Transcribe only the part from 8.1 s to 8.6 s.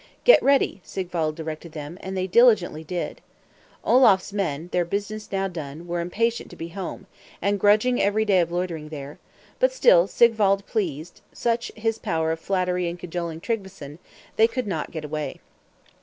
day of